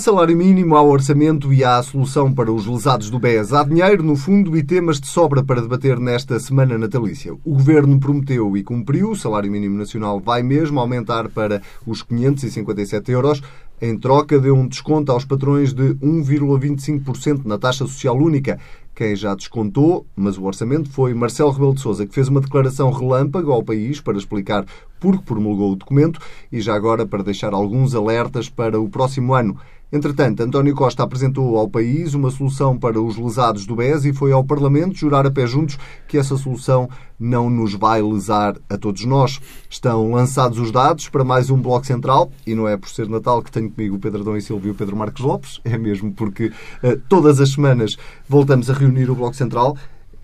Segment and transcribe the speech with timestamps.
[0.00, 3.52] salário mínimo, há orçamento e há solução para os lesados do BES.
[3.52, 7.34] Há dinheiro, no fundo, e temas de sobra para debater nesta semana natalícia.
[7.44, 9.10] O Governo prometeu e cumpriu.
[9.10, 13.42] O salário mínimo nacional vai mesmo aumentar para os 557 euros
[13.80, 18.58] em troca de um desconto aos patrões de 1,25% na taxa social única.
[19.00, 22.90] Quem já descontou, mas o orçamento foi Marcelo Rebelo de Sousa, que fez uma declaração
[22.90, 24.66] relâmpago ao país para explicar
[25.00, 26.20] por que promulgou o documento
[26.52, 29.56] e já agora para deixar alguns alertas para o próximo ano.
[29.92, 34.30] Entretanto, António Costa apresentou ao país uma solução para os lesados do BES e foi
[34.30, 36.88] ao Parlamento jurar a pé juntos que essa solução
[37.18, 39.40] não nos vai lesar a todos nós.
[39.68, 43.42] Estão lançados os dados para mais um Bloco Central e não é por ser Natal
[43.42, 46.12] que tenho comigo o Pedro Adão e Silvio e o Pedro Marcos Lopes, é mesmo
[46.12, 47.96] porque uh, todas as semanas
[48.28, 49.76] voltamos a reunir o Bloco Central.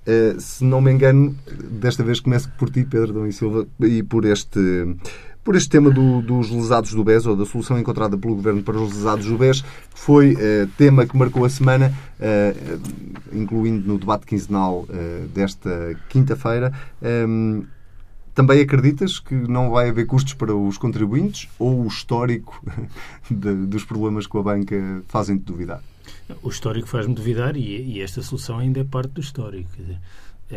[0.06, 1.34] Uh, se não me engano,
[1.70, 4.60] desta vez começo por ti, Pedro Adão e Silva, e por este
[5.42, 8.76] por este tema do, dos lesados do BES, ou da solução encontrada pelo Governo para
[8.76, 9.62] os lesados do BES,
[9.94, 12.80] foi uh, tema que marcou a semana, uh,
[13.32, 14.84] incluindo no debate quinzenal
[15.32, 16.72] desta quinta-feira.
[17.00, 17.64] Um,
[18.36, 22.62] também acreditas que não vai haver custos para os contribuintes ou o histórico
[23.30, 25.80] de, dos problemas com a banca fazem-te duvidar?
[26.42, 29.70] O histórico faz-me duvidar e, e, esta solução ainda é parte do histórico.
[30.50, 30.56] É,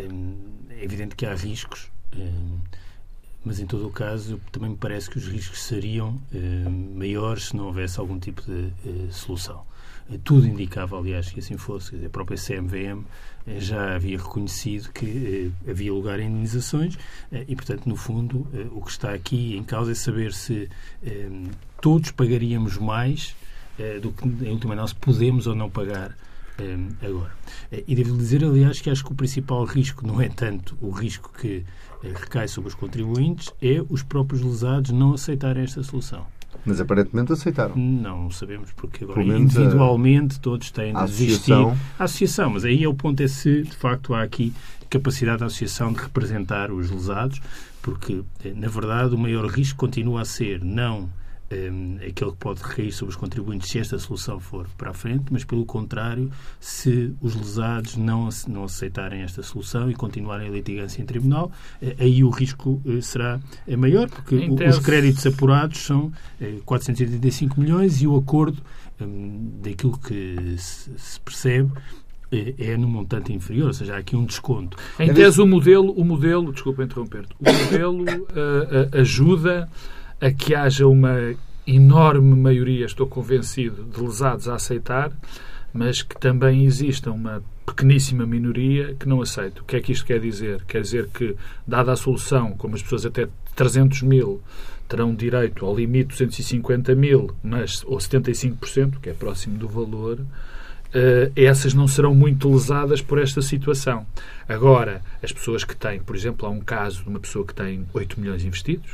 [0.70, 1.90] é evidente que há riscos
[3.44, 7.56] mas em todo o caso também me parece que os riscos seriam eh, maiores se
[7.56, 9.64] não houvesse algum tipo de eh, solução.
[10.10, 12.04] Eh, tudo indicava, aliás, que assim fosse.
[12.04, 13.02] A própria CMVM
[13.46, 16.98] eh, já havia reconhecido que havia lugar em indenizações
[17.48, 20.68] e, portanto, no fundo, o que está aqui em causa é saber se
[21.80, 23.34] todos pagaríamos mais
[24.00, 26.16] do que, em última análise, podemos ou não pagar
[27.02, 27.32] agora.
[27.86, 31.32] E devo dizer, aliás, que acho que o principal risco não é tanto o risco
[31.32, 31.64] que
[32.02, 36.26] recai sobre os contribuintes é os próprios lesados não aceitarem esta solução.
[36.64, 37.74] Mas aparentemente aceitaram.
[37.76, 41.52] Não sabemos, porque agora individualmente a, todos têm de desistir.
[41.98, 44.52] A associação, mas aí é o ponto é se de facto há aqui
[44.88, 47.40] capacidade da associação de representar os lesados,
[47.80, 51.08] porque eh, na verdade o maior risco continua a ser não
[51.52, 55.24] um, aquele que pode recair sobre os contribuintes se esta solução for para a frente,
[55.30, 56.30] mas pelo contrário,
[56.60, 61.50] se os lesados não, não aceitarem esta solução e continuarem a litigância em tribunal,
[61.82, 66.12] eh, aí o risco eh, será eh, maior, porque os créditos apurados são
[66.64, 68.62] 485 milhões e o acordo
[69.00, 71.70] um, daquilo que se, se percebe
[72.32, 74.76] é no montante inferior, ou seja, há aqui um desconto.
[75.00, 79.68] Em tese, o modelo, o modelo desculpa interromper-te, o modelo uh, uh, ajuda
[80.20, 81.34] a que haja uma
[81.66, 85.12] enorme maioria, estou convencido, de lesados a aceitar,
[85.72, 89.60] mas que também exista uma pequeníssima minoria que não aceita.
[89.60, 90.64] O que é que isto quer dizer?
[90.64, 91.36] Quer dizer que,
[91.66, 94.42] dada a solução, como as pessoas até 300 mil
[94.88, 100.18] terão direito ao limite de 250 mil, mas, ou 75%, que é próximo do valor,
[100.18, 104.04] uh, essas não serão muito lesadas por esta situação.
[104.48, 107.86] Agora, as pessoas que têm, por exemplo, há um caso de uma pessoa que tem
[107.94, 108.90] 8 milhões investidos,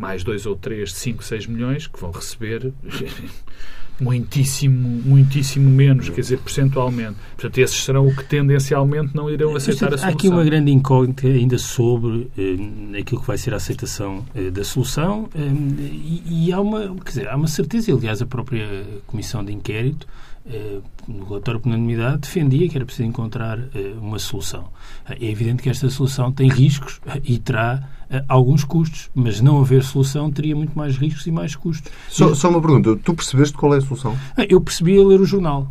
[0.00, 2.72] mais dois ou três, cinco, seis milhões, que vão receber
[4.00, 7.16] muitíssimo, muitíssimo menos, quer dizer, percentualmente.
[7.36, 10.08] Portanto, esses serão o que tendencialmente não irão aceitar a solução.
[10.08, 14.50] Há aqui uma grande incógnita ainda sobre eh, aquilo que vai ser a aceitação eh,
[14.50, 18.84] da solução eh, e, e, há, uma, quer dizer, há uma certeza, aliás a própria
[19.06, 20.06] Comissão de Inquérito
[20.52, 24.68] eh, no relatório por unanimidade, defendia que era preciso encontrar eh, uma solução.
[25.08, 29.84] É evidente que esta solução tem riscos e terá eh, alguns custos, mas não haver
[29.84, 31.92] solução teria muito mais riscos e mais custos.
[32.08, 34.16] Só, só uma pergunta, tu percebeste qual é a solução?
[34.48, 35.70] Eu percebi a ler o jornal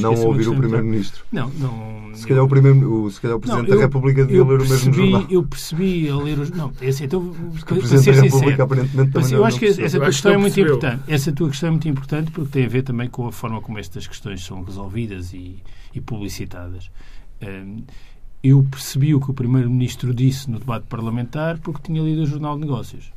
[0.00, 1.24] não ouvir o Primeiro-Ministro.
[1.30, 2.14] Não, não.
[2.14, 4.68] Se calhar o, primeiro, se calhar o Presidente não, eu, da República devia ler o
[4.68, 5.26] mesmo jornal.
[5.30, 6.50] Eu percebi a ler os.
[6.50, 7.32] Não, é assim, então.
[7.52, 10.36] Porque o Presidente da República sincero, aparentemente também Eu acho que essa tua questão é
[10.36, 11.02] muito importante.
[11.06, 13.78] Essa tua questão é muito importante porque tem a ver também com a forma como
[13.78, 15.62] estas questões são resolvidas e,
[15.94, 16.90] e publicitadas.
[17.40, 17.84] Um,
[18.42, 22.56] eu percebi o que o Primeiro-Ministro disse no debate parlamentar porque tinha lido o Jornal
[22.56, 23.12] de Negócios.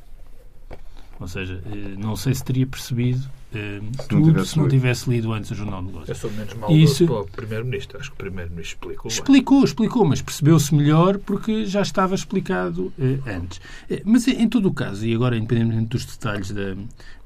[1.19, 5.51] Ou seja, eh, não sei se teria percebido se tudo se não tivesse lido antes
[5.51, 6.09] o Jornal de Negócios.
[6.09, 7.05] Eu sou menos maldoso Isso...
[7.05, 7.99] para o Primeiro-Ministro.
[7.99, 9.11] Acho que o Primeiro-Ministro explicou.
[9.11, 9.65] Explicou, bem.
[9.65, 13.61] explicou, mas percebeu-se melhor porque já estava explicado eh, antes.
[13.89, 16.75] Eh, mas em todo o caso, e agora independentemente dos detalhes da,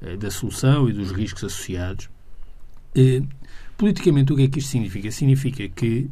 [0.02, 2.08] eh, da solução e dos riscos associados,
[2.94, 3.22] eh,
[3.76, 5.10] politicamente o que é que isto significa?
[5.10, 6.08] Significa que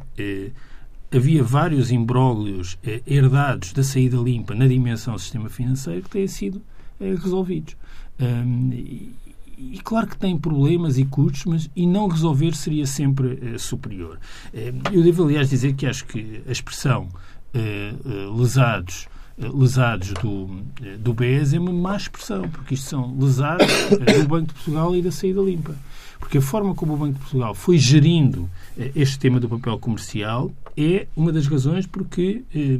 [1.11, 6.61] havia vários imbróglios herdados da saída limpa na dimensão do sistema financeiro que têm sido
[6.99, 7.77] resolvidos.
[8.19, 9.13] Um,
[9.59, 14.17] e, claro que tem problemas e custos, mas e não resolver seria sempre uh, superior.
[14.53, 17.09] Uh, eu devo, aliás, dizer que acho que a expressão
[17.53, 19.07] uh, lesados
[19.37, 20.47] lesados do,
[20.99, 23.65] do BES é uma má expressão, porque isto são lesados
[24.21, 25.73] do Banco de Portugal e da saída limpa.
[26.19, 28.49] Porque a forma como o Banco de Portugal foi gerindo
[28.95, 32.77] este tema do papel comercial é uma das razões porque eh,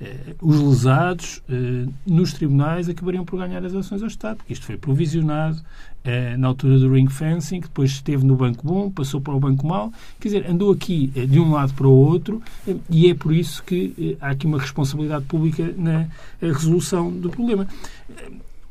[0.00, 4.38] eh, os lesados eh, nos tribunais acabariam por ganhar as ações ao Estado.
[4.48, 5.60] Isto foi provisionado
[6.02, 9.66] eh, na altura do ring fencing, depois esteve no banco bom, passou para o banco
[9.66, 9.92] mau.
[10.18, 13.34] Quer dizer, andou aqui eh, de um lado para o outro eh, e é por
[13.34, 16.06] isso que há aqui uma responsabilidade pública na
[16.40, 17.66] resolução do problema.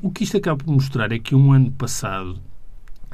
[0.02, 2.38] O que isto acaba por mostrar é que um ano passado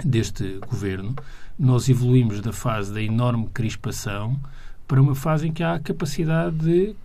[0.03, 1.15] deste governo,
[1.57, 4.39] nós evoluímos da fase da enorme crispação
[4.87, 6.95] para uma fase em que há a capacidade de,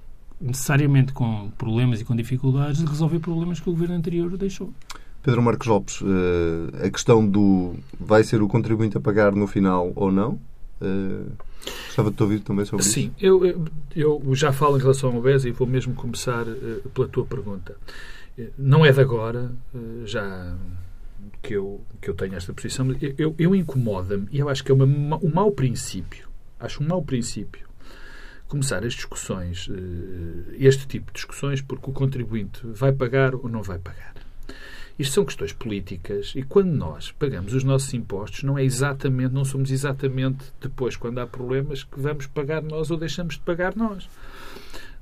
[0.40, 4.72] necessariamente com problemas e com dificuldades, de resolver problemas que o governo anterior deixou.
[5.22, 9.92] Pedro Marcos Lopes, eh, a questão do vai ser o contribuinte a pagar no final
[9.94, 10.40] ou não?
[10.80, 11.26] Eh,
[11.86, 13.00] gostava de te ouvir também sobre Sim, isso.
[13.00, 17.06] Sim, eu, eu já falo em relação ao BES e vou mesmo começar eh, pela
[17.06, 17.76] tua pergunta.
[18.56, 19.52] Não é de agora,
[20.06, 20.54] já
[21.42, 24.70] que eu, que eu tenho esta posição, mas eu, eu incomoda-me e eu acho que
[24.70, 26.28] é uma, um mau princípio.
[26.58, 27.70] Acho um mau princípio
[28.50, 29.68] começar as discussões,
[30.58, 34.12] este tipo de discussões, porque o contribuinte vai pagar ou não vai pagar.
[34.98, 39.44] Isto são questões políticas e quando nós pagamos os nossos impostos, não é exatamente, não
[39.44, 44.08] somos exatamente depois, quando há problemas, que vamos pagar nós ou deixamos de pagar nós.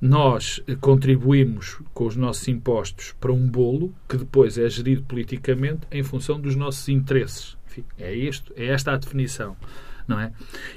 [0.01, 6.03] Nós contribuímos com os nossos impostos para um bolo que depois é gerido politicamente em
[6.03, 7.57] função dos nossos interesses.
[7.67, 9.57] Enfim, é, isto, é esta a definição.
[10.07, 10.33] Não é?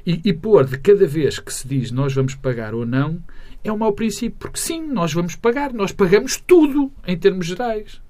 [0.06, 3.22] E, e pôr de cada vez que se diz nós vamos pagar ou não
[3.64, 8.02] é um mau princípio, porque sim, nós vamos pagar, nós pagamos tudo em termos gerais.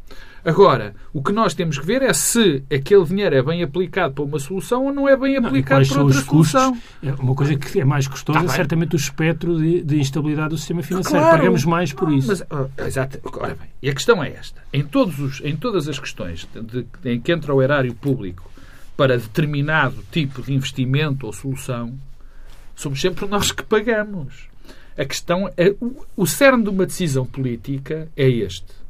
[0.43, 4.23] Agora, o que nós temos que ver é se aquele dinheiro é bem aplicado para
[4.23, 6.77] uma solução ou não é bem aplicado não, para outra solução.
[7.03, 10.49] É uma coisa que é mais custosa tá é certamente o espectro de, de, instabilidade
[10.49, 11.19] do sistema financeiro.
[11.19, 12.27] Claro, Pagamos mais por isso.
[12.27, 13.19] Mas, oh, exato.
[13.23, 14.61] Ora bem, e a questão é esta.
[14.73, 18.49] Em, todos os, em todas as questões de, de, em que entra o erário público
[18.97, 21.93] para determinado tipo de investimento ou solução,
[22.75, 24.49] somos sempre nós que pagamos.
[24.97, 28.80] A questão é, o, o cerne de uma decisão política é este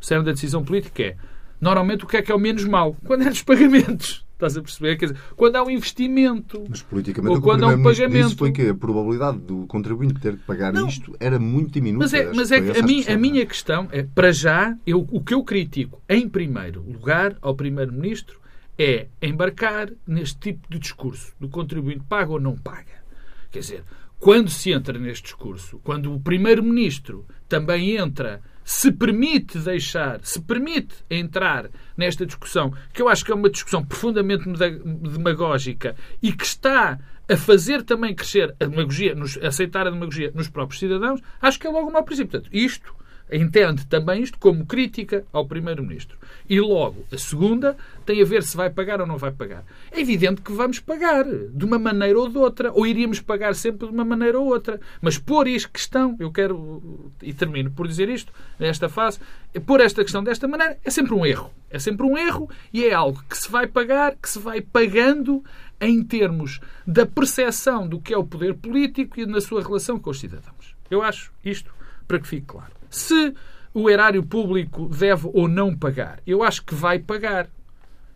[0.00, 1.16] o cerne da decisão política é
[1.60, 2.96] normalmente o que é que é o menos mau?
[3.04, 4.24] Quando é dos pagamentos.
[4.38, 4.96] Estás a perceber?
[4.96, 6.64] Quer dizer, quando há um investimento.
[6.68, 8.36] Mas politicamente ou quando há um pagamento.
[8.36, 10.86] foi que a probabilidade do contribuinte ter que pagar não.
[10.86, 12.04] isto era muito diminuta.
[12.04, 15.20] Mas é, mas é que a, mim, a minha questão é, para já, eu, o
[15.20, 18.38] que eu critico, em primeiro lugar, ao Primeiro-Ministro,
[18.78, 23.02] é embarcar neste tipo de discurso do contribuinte paga ou não paga.
[23.50, 23.84] Quer dizer,
[24.20, 30.94] quando se entra neste discurso, quando o Primeiro-Ministro também entra se permite deixar, se permite
[31.08, 36.98] entrar nesta discussão, que eu acho que é uma discussão profundamente demagógica e que está
[37.26, 41.66] a fazer também crescer a demagogia, nos, aceitar a demagogia nos próprios cidadãos, acho que
[41.66, 42.30] é logo um mau princípio.
[42.32, 42.94] Portanto, isto
[43.32, 46.17] entende também isto como crítica ao Primeiro-Ministro.
[46.48, 49.64] E logo, a segunda tem a ver se vai pagar ou não vai pagar.
[49.92, 53.86] É evidente que vamos pagar, de uma maneira ou de outra, ou iríamos pagar sempre
[53.86, 54.80] de uma maneira ou outra.
[55.02, 59.20] Mas pôr isto questão, eu quero, e termino por dizer isto, nesta fase,
[59.66, 61.50] pôr esta questão desta maneira é sempre um erro.
[61.70, 65.44] É sempre um erro e é algo que se vai pagar, que se vai pagando
[65.78, 70.10] em termos da percepção do que é o poder político e na sua relação com
[70.10, 70.74] os cidadãos.
[70.90, 71.70] Eu acho isto
[72.06, 72.72] para que fique claro.
[72.88, 73.34] Se
[73.72, 77.48] o erário público deve ou não pagar, eu acho que vai pagar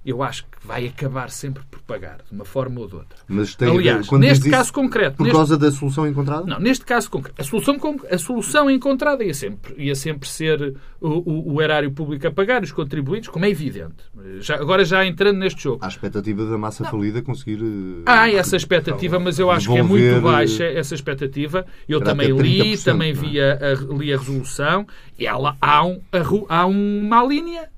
[0.05, 3.19] eu acho que vai acabar sempre por pagar, de uma forma ou de outra.
[3.29, 5.17] Mas tem Aliás, neste caso concreto.
[5.17, 5.37] Por neste...
[5.37, 6.45] causa da solução encontrada?
[6.45, 7.41] Não, neste caso concreto.
[7.41, 7.79] A solução,
[8.11, 12.63] a solução encontrada ia sempre, ia sempre ser o, o, o, erário público a pagar,
[12.65, 13.95] os contribuintes, como é evidente.
[14.41, 15.79] Já, agora já entrando neste jogo.
[15.83, 16.91] Há a expectativa da massa não.
[16.91, 17.61] falida conseguir.
[18.05, 21.65] Há essa expectativa, mas eu acho que é muito baixa essa expectativa.
[21.89, 23.15] Eu também li, também é?
[23.15, 24.85] vi a, a, li a resolução
[25.17, 27.69] e ela, há, um, a, há uma linha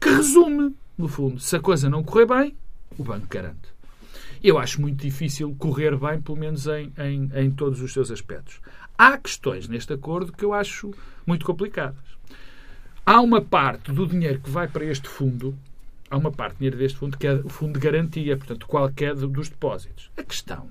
[0.00, 2.56] que resume no fundo, se a coisa não correr bem,
[2.98, 3.68] o banco garante.
[4.42, 8.60] Eu acho muito difícil correr bem, pelo menos em, em, em todos os seus aspectos.
[8.96, 10.92] Há questões neste acordo que eu acho
[11.24, 12.04] muito complicadas.
[13.06, 15.56] Há uma parte do dinheiro que vai para este fundo,
[16.10, 19.14] há uma parte do dinheiro deste fundo que é o fundo de garantia, portanto, qualquer
[19.14, 20.10] dos depósitos.
[20.16, 20.68] A questão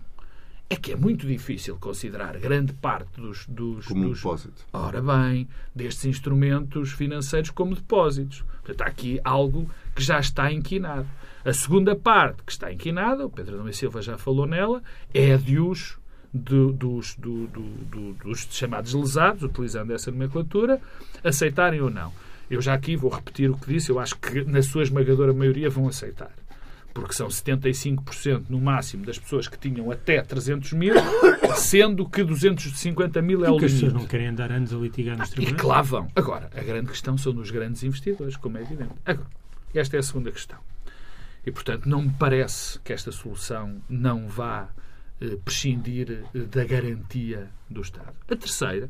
[0.70, 3.46] é que é muito difícil considerar grande parte dos.
[3.48, 4.66] dos como dos, depósito.
[4.74, 8.44] Ora bem, destes instrumentos financeiros como depósitos.
[8.64, 11.08] Portanto, há aqui algo que já está inquinado.
[11.46, 14.84] A segunda parte que está inquinada, o Pedro Adão Silva já falou nela,
[15.14, 15.98] é a de uso
[16.34, 20.82] do, dos, do, do, dos chamados lesados, utilizando essa nomenclatura,
[21.24, 22.12] aceitarem ou não.
[22.50, 25.70] Eu já aqui vou repetir o que disse, eu acho que na sua esmagadora maioria
[25.70, 26.32] vão aceitar
[27.00, 30.96] porque são 75% no máximo das pessoas que tinham até 300 mil,
[31.56, 33.86] sendo que 250 mil é e o que as limite.
[33.86, 35.62] pessoas não querem andar anos a litigar nos E tribunais.
[35.62, 36.08] que lá vão.
[36.16, 38.94] Agora, a grande questão são nos grandes investidores, como é evidente.
[39.06, 39.28] Agora,
[39.76, 40.58] esta é a segunda questão.
[41.46, 44.68] E, portanto, não me parece que esta solução não vá
[45.22, 48.14] eh, prescindir eh, da garantia do Estado.
[48.30, 48.90] A terceira,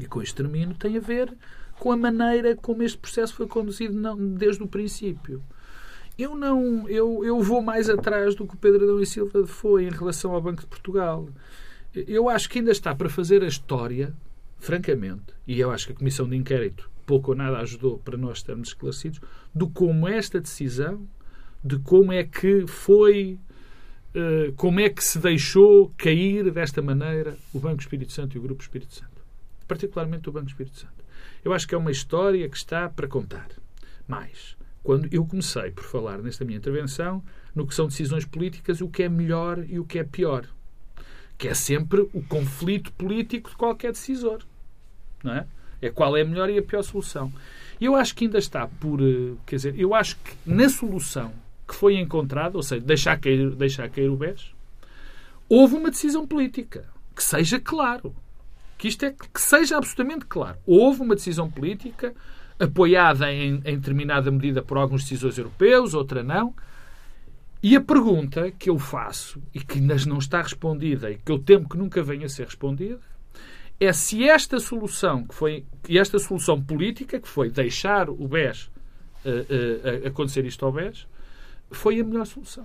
[0.00, 1.34] e com isto termino, tem a ver
[1.80, 5.42] com a maneira como este processo foi conduzido não- desde o princípio.
[6.18, 9.84] Eu não, eu, eu vou mais atrás do que o Pedro Adão e Silva foi
[9.84, 11.28] em relação ao Banco de Portugal.
[11.94, 14.14] Eu acho que ainda está para fazer a história,
[14.58, 18.38] francamente, e eu acho que a Comissão de Inquérito pouco ou nada ajudou para nós
[18.38, 19.20] estarmos esclarecidos,
[19.54, 21.08] de como esta decisão,
[21.64, 23.38] de como é que foi,
[24.12, 28.42] eh, como é que se deixou cair desta maneira o Banco Espírito Santo e o
[28.42, 29.24] Grupo Espírito Santo.
[29.66, 31.04] Particularmente o Banco Espírito Santo.
[31.44, 33.48] Eu acho que é uma história que está para contar.
[34.06, 34.55] Mais,
[34.86, 37.20] quando eu comecei por falar nesta minha intervenção
[37.52, 40.46] no que são decisões políticas, o que é melhor e o que é pior.
[41.36, 44.44] Que é sempre o conflito político de qualquer decisor.
[45.24, 45.46] Não é?
[45.82, 47.32] É qual é a melhor e a pior solução.
[47.80, 49.00] E eu acho que ainda está por.
[49.02, 51.32] eh, Quer dizer, eu acho que na solução
[51.66, 54.52] que foi encontrada, ou seja, deixar cair, deixar cair o BES,
[55.48, 56.88] houve uma decisão política.
[57.12, 58.14] Que seja claro.
[58.78, 60.58] Que isto é que seja absolutamente claro.
[60.64, 62.14] Houve uma decisão política
[62.58, 66.54] apoiada em, em determinada medida por alguns decisores europeus, outra não.
[67.62, 71.38] E a pergunta que eu faço e que ainda não está respondida e que eu
[71.38, 73.00] temo que nunca venha a ser respondida
[73.80, 78.70] é se esta solução que foi esta solução política que foi deixar o BES
[79.24, 79.46] eh,
[79.84, 81.06] eh, acontecer isto ao BES
[81.70, 82.64] foi a melhor solução.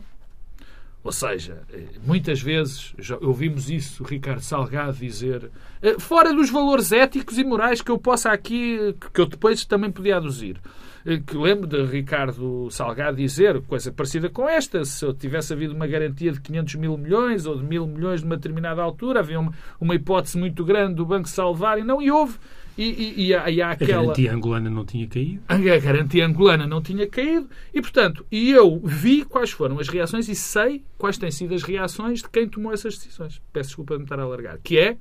[1.03, 5.49] Ou seja, eh, muitas vezes ouvimos isso, Ricardo Salgado dizer
[5.81, 9.91] eh, fora dos valores éticos e morais que eu possa aqui, que eu depois também
[9.91, 10.57] podia aduzir.
[11.03, 14.85] Eh, Que lembro de Ricardo Salgado dizer coisa parecida com esta.
[14.85, 18.27] Se eu tivesse havido uma garantia de 500 mil milhões ou de mil milhões de
[18.27, 22.11] uma determinada altura, havia uma, uma hipótese muito grande do banco salvar e não, e
[22.11, 22.37] houve.
[22.77, 25.41] E, e, e há, e há A aquela garantia angolana não tinha caído.
[25.47, 30.29] a garantia angolana não tinha caído e, portanto, e eu vi quais foram as reações
[30.29, 33.41] e sei quais têm sido as reações de quem tomou essas decisões.
[33.51, 34.57] Peço desculpa de me estar a alargar.
[34.63, 34.97] Que é,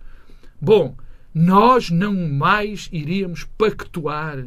[0.61, 0.97] bom,
[1.33, 4.45] nós não mais iríamos pactuar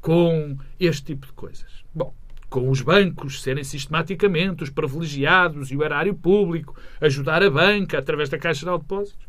[0.00, 1.84] com este tipo de coisas.
[1.94, 2.12] Bom,
[2.50, 8.28] com os bancos serem sistematicamente os privilegiados e o erário público ajudar a banca através
[8.28, 9.27] da Caixa de Depósitos.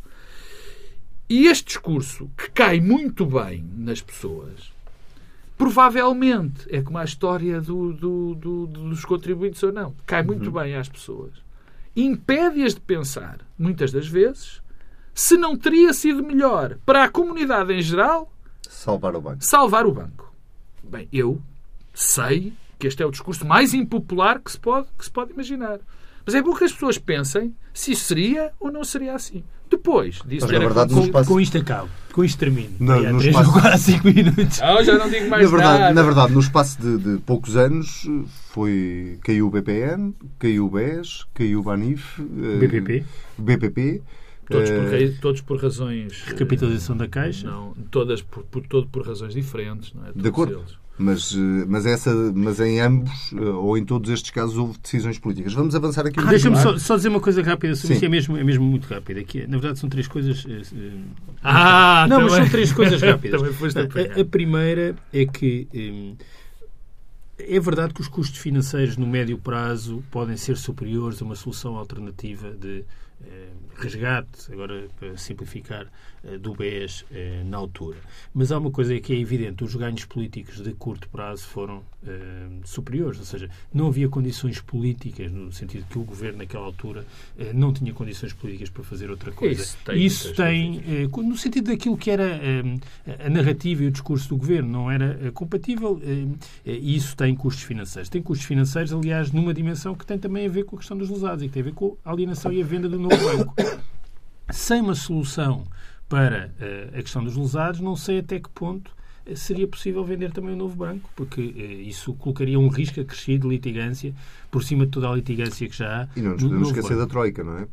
[1.29, 4.71] E este discurso, que cai muito bem nas pessoas,
[5.57, 10.75] provavelmente é como a história do- do- do- dos contribuintes ou não, cai muito bem
[10.75, 11.33] às pessoas,
[11.95, 14.61] impede-as de pensar, muitas das vezes,
[15.13, 18.31] se não teria sido melhor para a comunidade em geral
[18.67, 19.43] Salvar o banco.
[19.43, 20.33] salvar o banco.
[20.83, 21.41] Bem, eu
[21.93, 25.79] sei que este é o discurso mais impopular que se pode, que se pode imaginar.
[26.29, 29.43] Mas é bom que as pessoas pensem se isso seria ou não seria assim.
[29.67, 31.89] Depois disso Mas, verdade, no espaço- Com isto acabo.
[32.13, 32.69] Com isto termino.
[32.79, 34.59] Não, no espaço- quatro, cinco minutos.
[34.59, 35.93] Não, já não digo mais Na verdade, nada.
[35.95, 40.69] na verdade, no espaço de, de poucos anos eh, foi caiu o BPN, caiu o
[40.69, 43.05] BES, caiu o Banif, eh, BPP.
[43.39, 44.01] BPP.
[44.47, 46.23] Todos eh, por, ra- todos por razões.
[46.27, 47.47] eh, Recapitalização da Caixa.
[47.47, 50.11] Não, todas por, por, todo por razões diferentes, não é?
[50.11, 50.53] Todos acordo.
[50.59, 50.77] eles.
[51.01, 55.17] Mas, eh, mas, essa, mas em ambos, eh, ou em todos estes casos, houve decisões
[55.17, 55.53] políticas.
[55.53, 58.05] Vamos avançar aqui Ah, Deixa-me só, só dizer uma coisa rápida sobre Sim.
[58.05, 59.23] É mesmo, é mesmo muito rápida.
[59.23, 60.45] Que, é, na verdade, são três coisas.
[60.45, 60.91] eh,
[61.41, 63.41] Ah, não, mas também- são três coisas rápidas.
[63.41, 66.15] a, a primeira é que hum,
[67.39, 71.77] é verdade que os custos financeiros no médio prazo podem ser superiores a uma solução
[71.77, 72.83] alternativa de
[73.75, 75.87] resgate, agora para simplificar,
[76.23, 77.97] eh, do BES eh, na altura.
[78.33, 82.47] Mas há uma coisa que é evidente: os ganhos políticos de curto prazo foram eh,
[82.65, 87.05] superiores, ou seja, não havia condições políticas, no sentido que o governo, naquela altura,
[87.37, 89.61] eh, não tinha condições políticas para fazer outra coisa.
[89.61, 93.91] Isso tem Isso tem, eh, no sentido daquilo que era eh, a narrativa e o
[93.91, 96.25] discurso do governo, não era eh, compatível eh,
[96.65, 98.09] eh, e isso tem custos financeiros.
[98.09, 101.09] Tem custos financeiros, aliás, numa dimensão que tem também a ver com a questão dos
[101.09, 103.55] lesados e que tem a ver com a alienação e a venda do novo banco.
[104.51, 105.67] Sem uma solução
[106.09, 108.91] para eh, a questão dos lesados, não sei até que ponto
[109.27, 113.47] eh, seria possível vender também o novo banco, porque eh, isso colocaria um risco acrescido
[113.47, 114.11] de litigância
[114.49, 116.07] por cima de toda a litigância que já há.
[116.17, 117.01] E não nos no podemos esquecer banco.
[117.01, 117.67] da Troika, não é?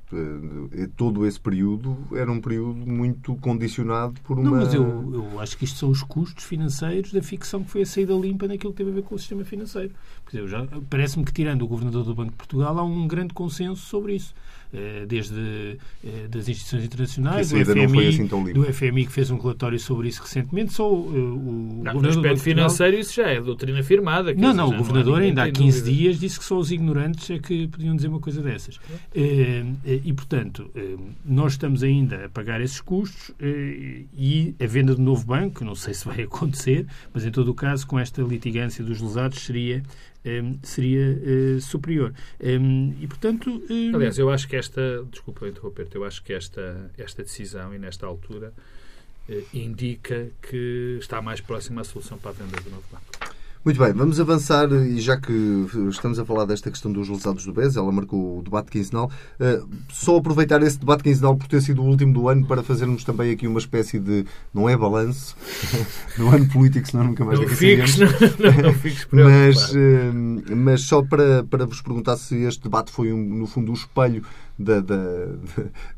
[0.99, 4.51] Todo esse período era um período muito condicionado por uma.
[4.51, 7.83] Não, mas eu, eu acho que isto são os custos financeiros da ficção que foi
[7.83, 9.93] a saída limpa naquilo que teve a ver com o sistema financeiro.
[10.91, 14.35] Parece-me que, tirando o Governador do Banco de Portugal, há um grande consenso sobre isso.
[14.73, 19.79] Eh, Desde eh, das instituições internacionais, do FMI, assim do FMI que fez um relatório
[19.79, 24.35] sobre isso recentemente, só eh, o não, no aspecto financeiro isso já é doutrina firmada.
[24.35, 25.97] Não, não, o governador ainda há 15 dúvida.
[25.97, 28.79] dias disse que só os ignorantes é que podiam dizer uma coisa dessas.
[29.15, 29.65] É.
[30.05, 30.71] E, portanto,
[31.25, 35.95] nós estamos ainda a pagar esses custos e a venda do novo banco, não sei
[35.95, 39.83] se vai acontecer, mas em todo o caso, com esta litigância dos lesados, seria
[40.63, 41.19] seria
[41.57, 42.13] uh, superior.
[42.41, 43.63] Um, e, portanto...
[43.71, 43.95] Uh...
[43.95, 45.05] Aliás, eu acho que esta...
[45.11, 45.97] Desculpa interromper-te.
[45.97, 48.53] Eu acho que esta, esta decisão, e nesta altura,
[49.29, 53.16] uh, indica que está mais próxima a solução para a venda do novo banco.
[53.67, 55.33] Muito bem, vamos avançar e já que
[55.89, 59.69] estamos a falar desta questão dos lesados do BES, ela marcou o debate quinzenal, uh,
[59.93, 63.33] só aproveitar esse debate quinzenal por ter sido o último do ano para fazermos também
[63.33, 65.37] aqui uma espécie de, não é balanço,
[66.17, 68.07] no ano político, senão nunca mais não fiques, não,
[68.39, 73.13] não, não fiques mas, uh, mas só para, para vos perguntar se este debate foi,
[73.13, 74.23] um, no fundo, o um espelho
[74.59, 74.97] da, da,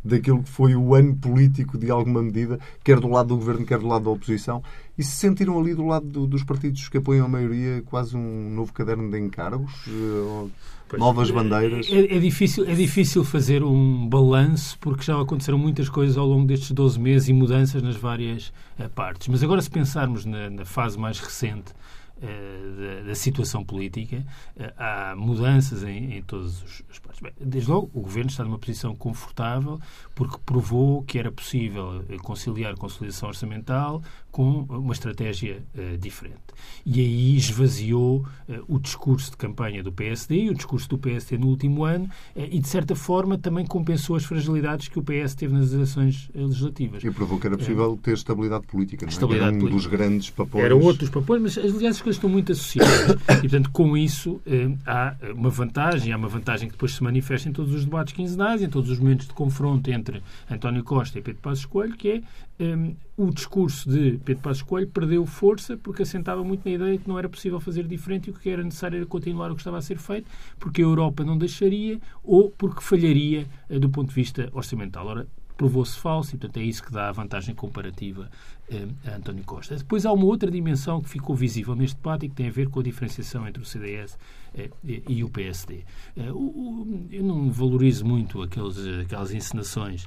[0.04, 3.78] daquilo que foi o ano político de alguma medida, quer do lado do governo, quer
[3.78, 4.62] do lado da oposição,
[4.96, 8.50] e se sentiram ali do lado do, dos partidos que apoiam a maioria quase um
[8.50, 9.72] novo caderno de encargos?
[9.86, 10.48] Eh,
[10.88, 11.88] pois, novas bandeiras?
[11.88, 16.46] É, é, difícil, é difícil fazer um balanço porque já aconteceram muitas coisas ao longo
[16.46, 18.48] destes 12 meses e mudanças nas várias
[18.78, 19.28] uh, partes.
[19.28, 21.72] Mas agora, se pensarmos na, na fase mais recente,
[22.20, 24.24] eh, da, da, situação política,
[24.56, 27.32] eh, há mudanças em, em todos os aspectos.
[27.40, 29.80] Desde logo, o Governo está numa posição confortável
[30.14, 34.02] porque provou que era possível eh, conciliar consolidação orçamental
[34.38, 36.38] com uma estratégia uh, diferente.
[36.86, 41.36] E aí esvaziou uh, o discurso de campanha do PSD e o discurso do PSD
[41.36, 45.34] no último ano uh, e, de certa forma, também compensou as fragilidades que o PS
[45.34, 47.02] teve nas eleições legislativas.
[47.02, 49.06] E provou que era possível ter estabilidade política.
[49.06, 49.12] Não é?
[49.12, 49.76] Estabilidade era um política.
[49.76, 50.64] dos grandes papões.
[50.64, 53.10] Eram outros papões, mas, aliás, as coisas estão muito associadas.
[53.38, 54.40] e, portanto, com isso,
[54.86, 58.62] há uma vantagem, há uma vantagem que depois se manifesta em todos os debates quinzenais,
[58.62, 62.22] em todos os momentos de confronto entre António Costa e Pedro Passos Coelho, que é
[62.60, 66.98] um, o discurso de Pedro Passos Coelho perdeu força porque assentava muito na ideia de
[67.02, 69.62] que não era possível fazer diferente e o que era necessário era continuar o que
[69.62, 74.10] estava a ser feito, porque a Europa não deixaria ou porque falharia uh, do ponto
[74.10, 75.06] de vista orçamental.
[75.06, 78.30] Ora, provou-se falso e, portanto, é isso que dá a vantagem comparativa
[78.70, 79.74] uh, a António Costa.
[79.74, 82.68] Depois há uma outra dimensão que ficou visível neste debate e que tem a ver
[82.68, 84.18] com a diferenciação entre o CDS
[84.54, 85.86] uh, e o PSD.
[86.16, 90.06] eu não valorizo muito aqueles, aquelas encenações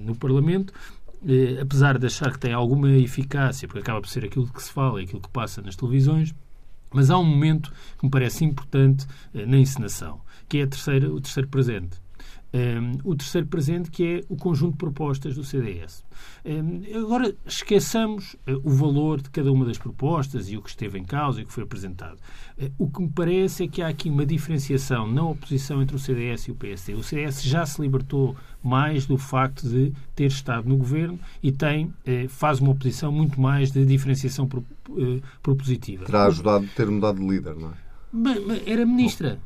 [0.00, 0.72] no Parlamento,
[1.26, 4.70] eh, apesar de achar que tem alguma eficácia, porque acaba por ser aquilo que se
[4.70, 6.34] fala, aquilo que passa nas televisões,
[6.92, 11.20] mas há um momento que me parece importante eh, na encenação, que é terceira, o
[11.20, 12.00] terceiro presente.
[12.54, 16.04] Um, o terceiro presente, que é o conjunto de propostas do CDS.
[16.44, 20.98] Um, agora, esqueçamos uh, o valor de cada uma das propostas e o que esteve
[20.98, 22.18] em causa e o que foi apresentado.
[22.56, 25.98] Uh, o que me parece é que há aqui uma diferenciação na oposição entre o
[25.98, 26.94] CDS e o PSD.
[26.94, 31.86] O CDS já se libertou mais do facto de ter estado no governo e tem,
[31.86, 34.64] uh, faz uma oposição muito mais de diferenciação pro,
[35.42, 36.06] propositiva.
[36.06, 37.74] Terá ajudado a ter mudado de líder, não é?
[38.12, 39.38] Mas era ministra.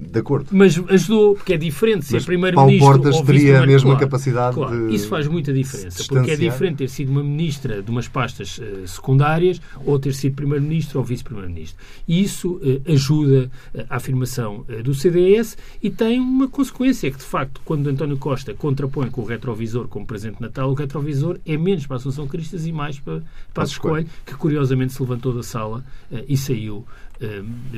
[0.00, 0.46] De acordo.
[0.52, 4.88] Mas ajudou, porque é diferente ser primeiro-ministro ou Portas teria a mesma claro, capacidade claro,
[4.88, 4.94] de.
[4.94, 8.86] Isso faz muita diferença, porque é diferente ter sido uma ministra de umas pastas uh,
[8.86, 11.76] secundárias ou ter sido primeiro-ministro ou vice-primeiro-ministro.
[12.06, 17.24] E isso uh, ajuda uh, a afirmação do CDS e tem uma consequência, que de
[17.24, 21.56] facto, quando António Costa contrapõe com o retrovisor como presente de Natal, o retrovisor é
[21.56, 23.20] menos para a Assunção Cristas e mais para,
[23.52, 25.84] para a Escolha, que curiosamente se levantou da sala
[26.28, 26.86] e saiu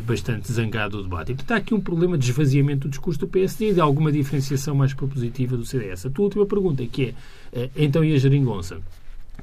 [0.05, 1.33] bastante zangado o debate.
[1.33, 4.12] E, portanto, há aqui um problema de esvaziamento do discurso do PSD e de alguma
[4.12, 6.07] diferenciação mais propositiva do CDS.
[6.07, 7.14] A tua última pergunta, que é,
[7.53, 8.81] eh, então, e a geringonça?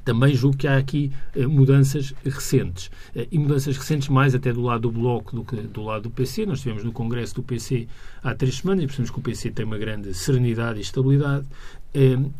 [0.05, 2.91] Também julgo que há aqui uh, mudanças recentes.
[3.31, 6.45] E mudanças recentes mais até do lado do Bloco do que do lado do PC.
[6.45, 7.87] Nós estivemos no Congresso do PC
[8.23, 11.45] há três semanas e percebemos que o PC tem uma grande serenidade e estabilidade.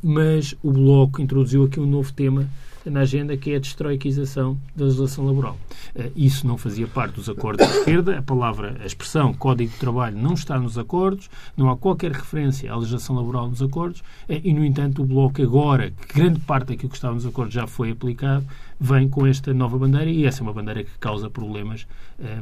[0.04, 2.48] Mas o Bloco introduziu aqui um novo tema
[2.90, 5.58] na agenda, que é a destroiquização da legislação laboral.
[5.96, 8.20] Eh, isso não fazia parte dos acordos de esquerda.
[8.20, 12.72] A palavra, a expressão Código de Trabalho não está nos acordos, não há qualquer referência
[12.72, 16.90] à legislação laboral nos acordos eh, e, no entanto, o Bloco agora, grande parte daquilo
[16.90, 18.46] que estava nos acordos já foi aplicado,
[18.80, 21.88] vem com esta nova bandeira e essa é uma bandeira que causa problemas
[22.20, 22.42] eh,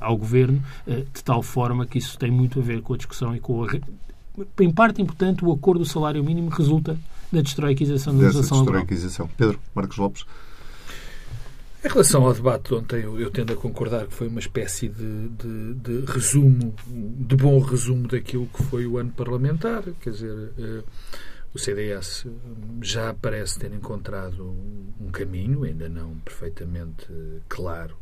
[0.00, 3.40] ao Governo, de tal forma que isso tem muito a ver com a discussão e
[3.40, 3.68] com a
[4.60, 6.96] em parte importante, o acordo do salário mínimo resulta
[7.30, 9.28] da destroiquização da legislação destroiquização.
[9.36, 10.24] Pedro Marcos Lopes.
[11.84, 14.88] Em relação ao debate de ontem, eu, eu, tendo a concordar que foi uma espécie
[14.88, 19.82] de, de, de, resumo, de bom resumo daquilo que foi o ano parlamentar.
[20.00, 20.84] Quer dizer, eh,
[21.52, 22.24] o CDS
[22.80, 24.54] já parece ter encontrado
[25.00, 27.08] um caminho, ainda não perfeitamente
[27.48, 27.96] claro,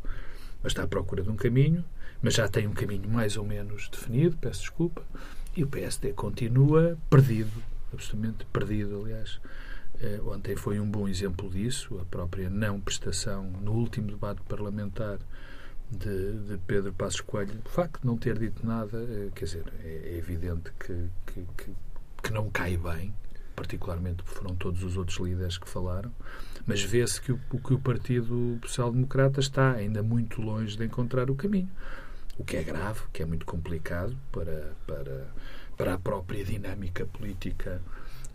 [0.61, 1.83] mas está à procura de um caminho,
[2.21, 5.01] mas já tem um caminho mais ou menos definido, peço desculpa,
[5.55, 9.39] e o PSD continua perdido absolutamente perdido, aliás,
[10.25, 15.19] ontem foi um bom exemplo disso, a própria não prestação no último debate parlamentar
[15.89, 18.97] de, de, Pedro Passos Coelho, o facto de não ter dito nada,
[19.35, 21.71] quer dizer, é, é evidente que, que, que,
[22.23, 23.13] que, não cai bem,
[23.55, 26.11] particularmente foram todos os outros líderes que falaram,
[26.65, 31.29] mas vê-se que o, que o Partido Social Democrata está ainda muito longe de encontrar
[31.29, 31.69] o caminho,
[32.41, 35.27] o que é grave, que é muito complicado para, para,
[35.77, 37.79] para a própria dinâmica política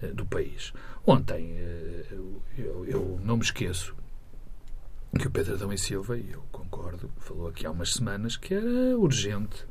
[0.00, 0.72] eh, do país.
[1.04, 2.06] Ontem, eh,
[2.56, 3.96] eu, eu não me esqueço
[5.18, 8.54] que o Pedro Adão e Silva, e eu concordo, falou aqui há umas semanas que
[8.54, 9.66] era urgente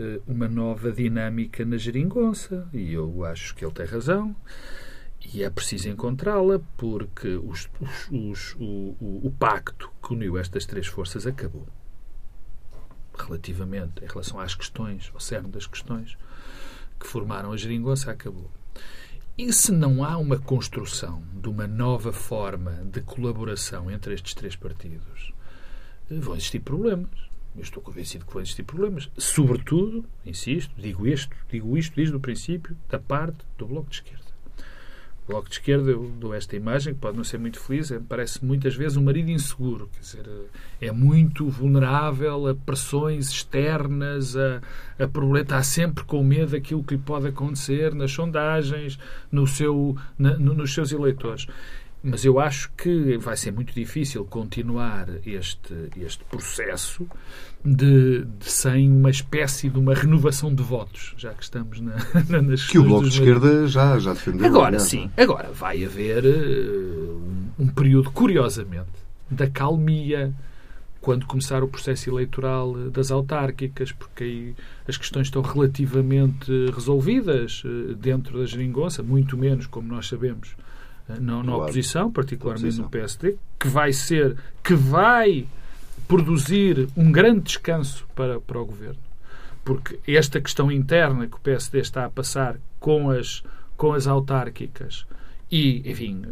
[0.00, 2.68] eh, uma nova dinâmica na geringonça.
[2.72, 4.34] E eu acho que ele tem razão.
[5.32, 10.66] E é preciso encontrá-la porque os, os, os, o, o, o, pacto que uniu estas
[10.66, 11.68] três forças acabou.
[13.24, 16.16] Relativamente, em relação às questões, ao cerne das questões
[16.98, 18.50] que formaram a geringonça, acabou.
[19.36, 24.54] E se não há uma construção de uma nova forma de colaboração entre estes três
[24.54, 25.32] partidos,
[26.10, 27.30] vão existir problemas.
[27.56, 29.10] Eu estou convencido que vão existir problemas.
[29.16, 34.29] Sobretudo, insisto, digo isto, digo isto desde o princípio, da parte do Bloco de Esquerda.
[35.30, 38.44] Bloco de Esquerda, eu dou esta imagem, que pode não ser muito feliz, é, parece
[38.44, 39.88] muitas vezes um marido inseguro.
[39.94, 40.26] Quer dizer,
[40.80, 44.60] é muito vulnerável a pressões externas, a,
[44.98, 48.98] a problema, está sempre com medo daquilo que lhe pode acontecer nas sondagens,
[49.30, 51.46] no seu, na, no, nos seus eleitores.
[52.02, 57.06] Mas eu acho que vai ser muito difícil continuar este, este processo
[57.62, 61.96] de, de, sem uma espécie de uma renovação de votos, já que estamos na,
[62.28, 64.46] na, nas Que o Bloco de Esquerda já, já defendeu.
[64.46, 68.88] Agora sim, agora vai haver uh, um, um período, curiosamente,
[69.30, 70.32] da calmia
[71.02, 74.54] quando começar o processo eleitoral das autárquicas, porque aí
[74.88, 80.56] as questões estão relativamente resolvidas uh, dentro da geringonça, muito menos, como nós sabemos,
[81.18, 82.84] na, na oposição, particularmente oposição.
[82.84, 85.46] no PSD, que vai ser, que vai
[86.06, 88.98] produzir um grande descanso para, para o governo.
[89.64, 93.42] Porque esta questão interna que o PSD está a passar com as,
[93.76, 95.06] com as autárquicas
[95.50, 96.22] e, enfim,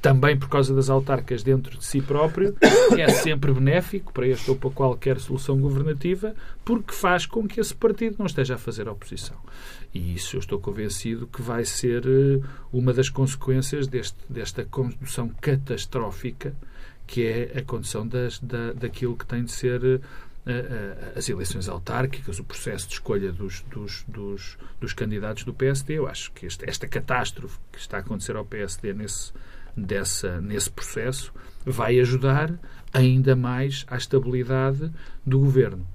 [0.00, 2.56] também por causa das autarcas dentro de si próprio,
[2.96, 6.34] é sempre benéfico para este ou para qualquer solução governativa,
[6.64, 9.36] porque faz com que esse partido não esteja a fazer oposição.
[9.92, 12.40] E isso eu estou convencido que vai ser eh,
[12.72, 16.54] uma das consequências deste, desta condução catastrófica
[17.08, 21.66] que é a condução das, da, daquilo que tem de ser uh, uh, as eleições
[21.68, 25.94] autárquicas, o processo de escolha dos, dos, dos, dos candidatos do PSD.
[25.94, 29.32] Eu acho que este, esta catástrofe que está a acontecer ao PSD nesse,
[29.82, 31.32] dessa, nesse processo
[31.64, 32.58] vai ajudar
[32.92, 34.90] ainda mais à estabilidade
[35.24, 35.86] do governo.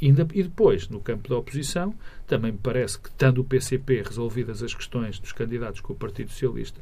[0.00, 1.94] E depois, no campo da oposição,
[2.26, 6.30] também me parece que, estando o PCP resolvidas as questões dos candidatos com o Partido
[6.30, 6.80] Socialista,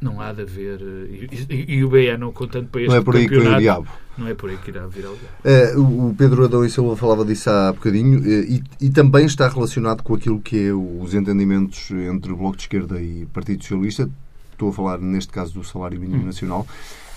[0.00, 0.80] não há de haver.
[0.80, 3.58] Eh, e, e, o BE não contando para este Não é por aí que o
[3.58, 3.88] diabo.
[4.16, 5.34] Não é por aí que irá vir ao diabo.
[5.44, 9.48] É, o Pedro Adão e Silva falava disso há bocadinho eh, e, e, também está
[9.48, 14.08] relacionado com aquilo que é os entendimentos entre o Bloco de Esquerda e Partido Socialista.
[14.58, 16.26] Estou a falar, neste caso, do salário mínimo hum.
[16.26, 16.66] nacional.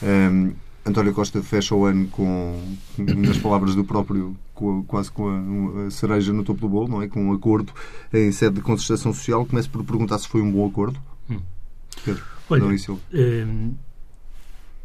[0.03, 0.53] Um,
[0.85, 2.59] António Costa fecha o ano com,
[2.97, 7.01] nas palavras do próprio, com, quase com a, a, cereja no topo do bolo, não
[7.01, 7.07] é?
[7.07, 7.73] Com um acordo
[8.13, 9.43] em sede de contestação social.
[9.43, 10.99] Começo por perguntar se foi um bom acordo.
[11.27, 11.39] Hum.
[12.05, 13.73] Pedro, Olha, hum,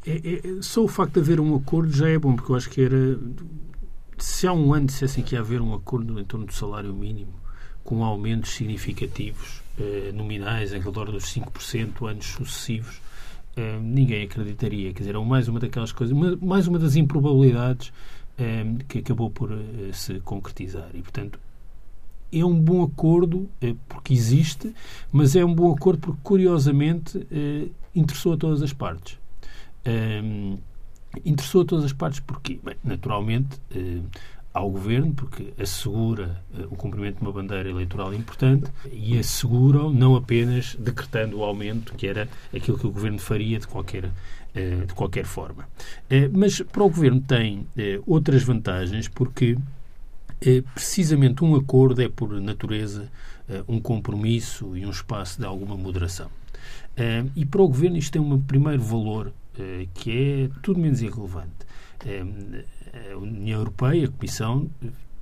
[0.07, 2.71] é, é, só o facto de haver um acordo já é bom, porque eu acho
[2.71, 3.21] que era.
[4.17, 7.35] Se há um ano dissessem que ia haver um acordo em torno do salário mínimo,
[7.85, 13.01] com aumentos significativos, eh, nominais, em redor dos 5%, anos sucessivos,
[13.57, 14.93] eh, ninguém acreditaria.
[14.93, 17.91] Quer dizer, é mais uma daquelas coisas, uma, mais uma das improbabilidades
[18.39, 20.91] eh, que acabou por eh, se concretizar.
[20.93, 21.41] E, portanto,
[22.31, 23.49] é um bom acordo
[23.89, 24.75] porque existe,
[25.11, 27.25] mas é um bom acordo porque, curiosamente,
[27.95, 29.17] interessou a todas as partes.
[31.25, 33.61] interessou a todas as partes porque, naturalmente,
[34.57, 40.17] ao governo, porque assegura uh, o cumprimento de uma bandeira eleitoral importante e assegura não
[40.17, 44.95] apenas decretando o aumento, que era aquilo que o governo faria de qualquer, uh, de
[44.95, 45.65] qualquer forma.
[46.11, 47.67] Uh, mas para o governo tem
[48.07, 49.59] outras vantagens, porque
[50.75, 53.11] precisamente um acordo é, por natureza,
[53.67, 56.29] um compromisso e um espaço de alguma moderação.
[57.35, 59.33] e para o governo isto tem um primeiro valor
[59.95, 61.67] que é tudo menos irrelevante
[62.05, 64.71] a União Europeia, a Comissão,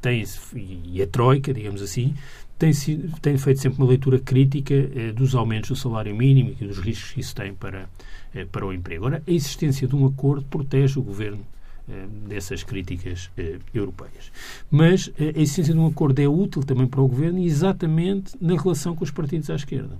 [0.00, 2.14] tem, e a Troika, digamos assim,
[2.58, 2.72] tem,
[3.20, 7.12] tem feito sempre uma leitura crítica eh, dos aumentos do salário mínimo e dos riscos
[7.12, 7.88] que isso tem para,
[8.34, 9.06] eh, para o emprego.
[9.06, 11.44] Ora, a existência de um acordo protege o governo
[11.86, 14.32] eh, dessas críticas eh, europeias.
[14.70, 18.56] Mas eh, a existência de um acordo é útil também para o governo exatamente na
[18.56, 19.98] relação com os partidos à esquerda.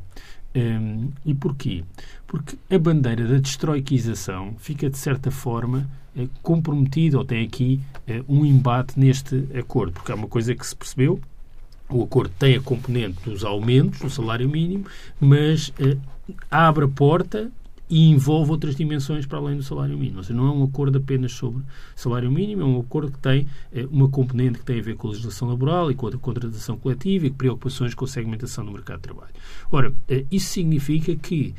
[0.56, 1.84] Um, e porquê?
[2.26, 8.22] Porque a bandeira da destroiquização fica, de certa forma, eh, comprometida, ou tem aqui eh,
[8.29, 11.20] um embate neste acordo, porque é uma coisa que se percebeu,
[11.88, 14.87] o acordo tem a componente dos aumentos do salário mínimo,
[15.20, 15.96] mas eh,
[16.50, 17.50] abre a porta
[17.88, 20.18] e envolve outras dimensões para além do salário mínimo.
[20.18, 21.62] Ou seja, não é um acordo apenas sobre
[21.94, 25.09] salário mínimo, é um acordo que tem eh, uma componente que tem a ver com
[25.09, 28.96] a legislação laboral e com a contratação coletiva e preocupações com a segmentação do mercado
[28.96, 29.35] de trabalho.
[29.70, 31.55] Ora, eh, isso significa que,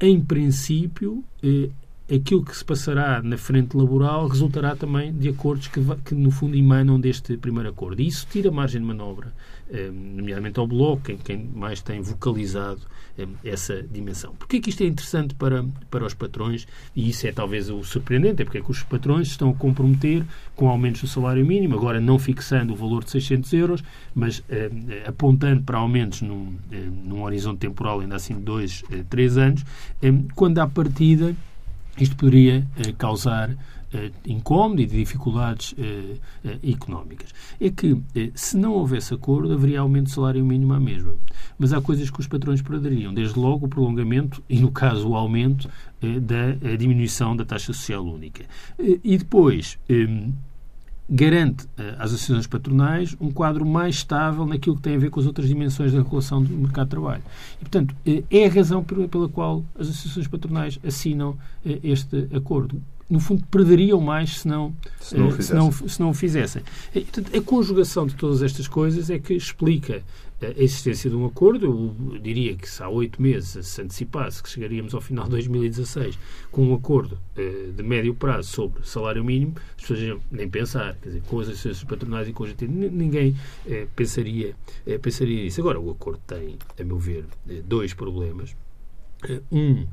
[0.00, 1.70] em princípio, eh,
[2.12, 6.56] aquilo que se passará na frente laboral resultará também de acordos que, que, no fundo,
[6.56, 8.00] emanam deste primeiro acordo.
[8.00, 9.32] E isso tira margem de manobra,
[9.70, 12.80] eh, nomeadamente ao Bloco, quem, quem mais tem vocalizado
[13.18, 14.34] eh, essa dimensão.
[14.38, 16.66] Porquê é que isto é interessante para, para os patrões?
[16.96, 20.24] E isso é talvez o surpreendente, é porque é que os patrões estão a comprometer
[20.56, 24.70] com aumentos do salário mínimo, agora não fixando o valor de 600 euros, mas eh,
[25.06, 26.56] apontando para aumentos num,
[27.04, 29.62] num horizonte temporal ainda assim de dois, três anos,
[30.34, 31.34] quando à partida
[32.00, 33.56] isto poderia eh, causar
[33.92, 37.34] eh, incómodo e dificuldades eh, económicas.
[37.60, 38.00] É que,
[38.34, 41.14] se não houvesse acordo, haveria aumento do salário mínimo à mesma.
[41.58, 45.16] Mas há coisas que os patrões perderiam, desde logo o prolongamento e, no caso, o
[45.16, 45.68] aumento
[46.00, 48.44] da diminuição da taxa social única.
[48.78, 49.78] e depois
[51.08, 55.18] garante uh, às associações patronais um quadro mais estável naquilo que tem a ver com
[55.18, 57.22] as outras dimensões da regulação do mercado de trabalho.
[57.54, 61.36] E, portanto, uh, é a razão pela qual as associações patronais assinam uh,
[61.82, 62.82] este acordo.
[63.08, 66.62] No fundo, perderiam mais se não, se não, se não, se não o fizessem.
[67.34, 70.02] A conjugação de todas estas coisas é que explica
[70.40, 71.66] a existência de um acordo.
[71.66, 76.18] Eu diria que se há oito meses se antecipasse que chegaríamos ao final de 2016
[76.50, 80.96] com um acordo eh, de médio prazo sobre salário mínimo, as pessoas nem pensar.
[81.02, 84.54] Quer dizer, com as associações patronais e com a gente, ninguém eh, pensaria,
[84.86, 85.60] eh, pensaria nisso.
[85.60, 87.24] Agora, o acordo tem, a meu ver,
[87.64, 88.56] dois problemas.
[89.50, 89.86] um,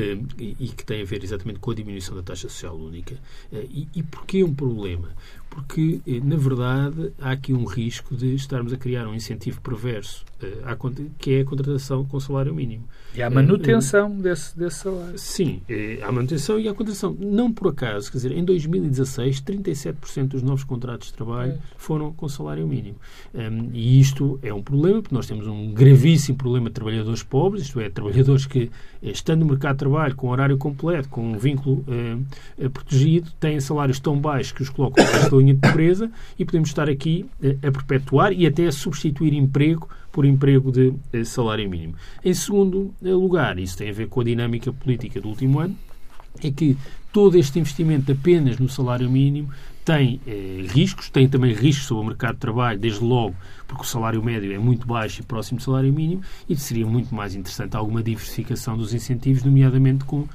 [0.00, 3.16] e que tem a ver exatamente com a diminuição da taxa social única.
[3.52, 5.08] E, e porquê um problema?
[5.50, 10.24] Porque, eh, na verdade, há aqui um risco de estarmos a criar um incentivo perverso,
[10.42, 10.76] eh,
[11.18, 12.84] que é a contratação com salário mínimo.
[13.14, 15.18] E a manutenção é, desse, desse salário.
[15.18, 15.62] Sim,
[16.02, 17.16] a manutenção e a contratação.
[17.18, 21.58] Não por acaso, quer dizer, em 2016, 37% dos novos contratos de trabalho é.
[21.76, 22.96] foram com salário mínimo.
[23.34, 27.64] Um, e isto é um problema, porque nós temos um gravíssimo problema de trabalhadores pobres,
[27.64, 28.70] isto é, trabalhadores que,
[29.02, 33.98] estando no mercado de trabalho, com horário completo, com um vínculo uh, protegido, têm salários
[33.98, 35.04] tão baixos que os colocam
[35.38, 39.88] linha de pobreza e podemos estar aqui eh, a perpetuar e até a substituir emprego
[40.12, 41.94] por emprego de eh, salário mínimo.
[42.24, 45.76] Em segundo eh, lugar, isso tem a ver com a dinâmica política do último ano,
[46.42, 46.76] é que
[47.12, 49.50] todo este investimento apenas no salário mínimo
[49.84, 53.34] tem eh, riscos, tem também riscos sobre o mercado de trabalho, desde logo
[53.66, 57.14] porque o salário médio é muito baixo e próximo do salário mínimo, e seria muito
[57.14, 60.26] mais interessante alguma diversificação dos incentivos, nomeadamente com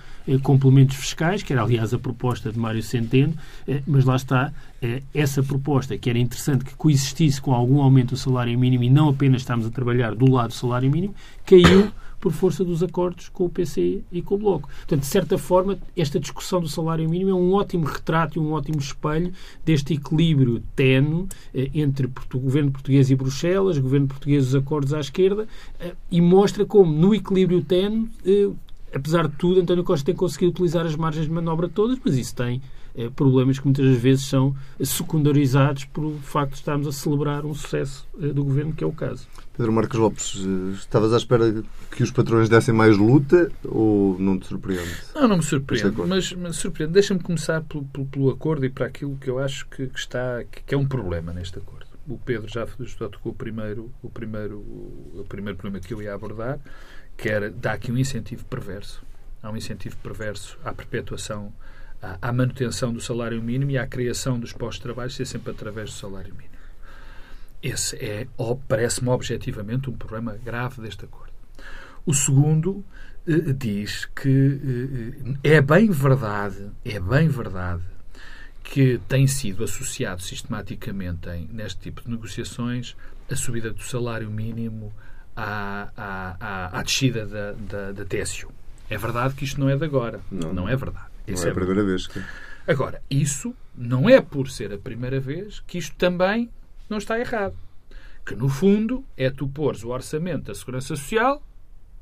[0.41, 3.33] complementos fiscais, que era aliás a proposta de Mário Centeno,
[3.67, 8.11] eh, mas lá está, eh, essa proposta que era interessante que coexistisse com algum aumento
[8.11, 11.13] do salário mínimo e não apenas estamos a trabalhar do lado do salário mínimo,
[11.45, 11.91] caiu
[12.23, 14.69] por força dos acordos com o PC e com o Bloco.
[14.69, 18.53] Portanto, de certa forma, esta discussão do salário mínimo é um ótimo retrato e um
[18.53, 19.33] ótimo espelho
[19.65, 24.55] deste equilíbrio tenue eh, entre o governo português e Bruxelas, o governo português e os
[24.55, 25.45] acordos à esquerda,
[25.81, 28.49] eh, e mostra como, no equilíbrio tenue, eh,
[28.93, 32.35] apesar de tudo, António Costa tem conseguido utilizar as margens de manobra todas, mas isso
[32.35, 32.61] tem
[32.95, 38.07] eh, problemas que muitas vezes são secundarizados por facto de estarmos a celebrar um sucesso
[38.21, 39.27] eh, do governo, que é o caso.
[39.57, 44.37] Pedro Marcos Lopes, eh, estavas à espera que os patrões dessem mais luta ou não
[44.37, 44.95] te surpreende?
[45.15, 46.93] Não, não me surpreende, mas, mas surpreende.
[46.93, 50.43] Deixa-me começar pelo, pelo, pelo, acordo e para aquilo que eu acho que, que está,
[50.43, 51.87] que, é um problema neste acordo.
[52.07, 56.13] O Pedro já, já tocou o primeiro, o, primeiro, o primeiro problema que eu ia
[56.13, 56.59] abordar,
[57.17, 59.03] que era dar aqui um incentivo perverso.
[59.41, 61.53] Há um incentivo perverso à perpetuação,
[62.01, 65.51] à, à manutenção do salário mínimo e à criação dos postos de trabalho ser sempre
[65.51, 66.53] através do salário mínimo.
[67.61, 68.27] Esse é,
[68.67, 71.31] parece-me objetivamente, um problema grave deste acordo.
[72.05, 72.83] O segundo
[73.25, 77.83] eh, diz que eh, é bem verdade, é bem verdade
[78.61, 82.97] que tem sido associado sistematicamente em, neste tipo de negociações
[83.29, 84.93] a subida do salário mínimo
[85.35, 88.51] à, à, à, à descida da, da, da TSU.
[88.89, 90.19] É verdade que isto não é de agora.
[90.31, 91.07] Não, não é verdade.
[91.27, 92.07] Isso não é, é a primeira vez.
[92.07, 92.21] Que...
[92.67, 96.49] Agora, isso não é por ser a primeira vez que isto também
[96.89, 97.55] não está errado.
[98.25, 101.43] Que, no fundo, é tu pôres o orçamento da Segurança Social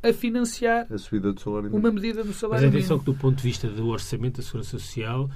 [0.04, 3.38] a financiar a subida do salário uma medida do salário Mas atenção que, do ponto
[3.38, 5.30] de vista do orçamento da Segurança Social,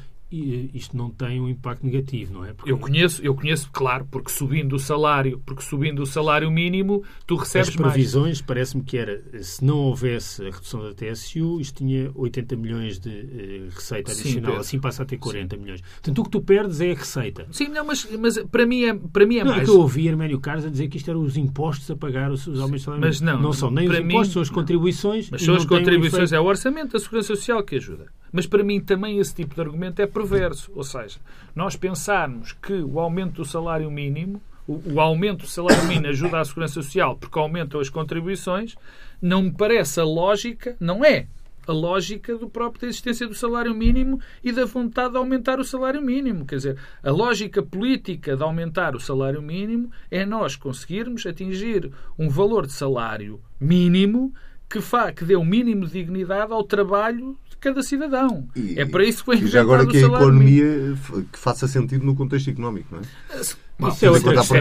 [0.74, 2.54] isto não tem um impacto negativo, não é?
[2.54, 2.72] Porque...
[2.72, 7.36] Eu conheço, eu conheço, claro, porque subindo o salário, porque subindo o salário mínimo, tu
[7.36, 12.12] recebes As previsões, parece-me que era, se não houvesse a redução da TSU, isto tinha
[12.14, 15.62] 80 milhões de uh, receita adicional, Sim, assim passa a ter 40 Sim.
[15.62, 15.82] milhões.
[15.82, 17.48] Portanto, o que tu perdes é a receita.
[17.52, 19.64] Sim, não, mas, mas para mim é, para mim é não, mais...
[19.64, 22.32] É que eu ouvi Arménio Carlos a dizer que isto eram os impostos a pagar
[22.32, 23.22] os, os aumentos salariais.
[23.22, 25.30] Mas não, não são nem os impostos, mim, são as contribuições.
[25.30, 28.08] Mas são as contribuições, um é o orçamento da Segurança Social que ajuda.
[28.36, 30.70] Mas para mim também esse tipo de argumento é perverso.
[30.76, 31.20] Ou seja,
[31.56, 36.42] nós pensarmos que o aumento do salário mínimo, o, o aumento do salário mínimo ajuda
[36.42, 38.76] à Segurança Social porque aumentam as contribuições,
[39.22, 41.28] não me parece a lógica, não é
[41.66, 45.64] a lógica do próprio da existência do salário mínimo e da vontade de aumentar o
[45.64, 46.46] salário mínimo.
[46.46, 52.28] Quer dizer, a lógica política de aumentar o salário mínimo é nós conseguirmos atingir um
[52.28, 54.34] valor de salário mínimo
[54.70, 58.48] que, fa, que dê o um mínimo de dignidade ao trabalho cada cidadão.
[58.56, 61.28] E, é para isso que foi inventado já agora que a economia mínimo.
[61.32, 63.66] que faça sentido no contexto económico, não é?
[63.78, 64.56] Bom, isso, é outra isso,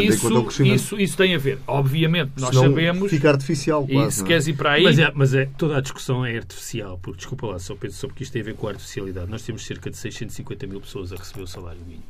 [0.00, 1.58] isso, isso, isso, tem a ver.
[1.66, 3.10] Obviamente, nós Senão sabemos.
[3.10, 4.24] Fica artificial, quase, E se é?
[4.24, 4.84] queres ir para aí.
[4.84, 8.14] Mas, é, mas é, toda a discussão é artificial, porque, desculpa lá, só penso sobre
[8.14, 9.28] que isto tem a ver com a artificialidade.
[9.28, 12.04] Nós temos cerca de 650 mil pessoas a receber o salário mínimo.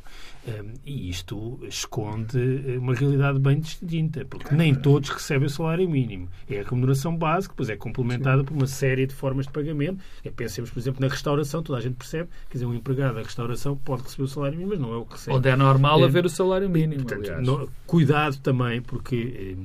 [0.47, 2.39] Um, e isto esconde
[2.77, 6.29] uma realidade bem distinta, porque nem todos recebem o salário mínimo.
[6.49, 10.01] É a remuneração básica, depois é complementada por uma série de formas de pagamento.
[10.23, 13.23] É, pensemos, por exemplo, na restauração, toda a gente percebe, quer dizer, um empregado da
[13.23, 15.37] restauração pode receber o salário mínimo, mas não é o que recebe.
[15.37, 17.03] Onde é normal é, haver o salário mínimo.
[17.03, 19.57] Portanto, no, cuidado também, porque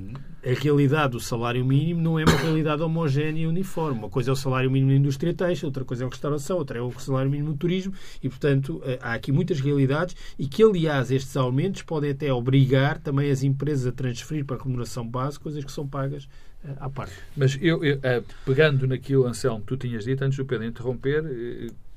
[0.45, 3.99] a realidade do salário mínimo não é uma realidade homogénea e uniforme.
[3.99, 6.79] Uma coisa é o salário mínimo na indústria têxtil, outra coisa é a restauração, outra
[6.79, 10.63] é o salário mínimo no turismo e, portanto, eh, há aqui muitas realidades e que,
[10.63, 15.39] aliás, estes aumentos podem até obrigar também as empresas a transferir para a remuneração base
[15.39, 16.29] coisas que são pagas
[16.65, 17.15] eh, à parte.
[17.37, 21.25] Mas eu, eu eh, pegando naquilo, Anselmo, que tu tinhas dito, antes do Pedro interromper,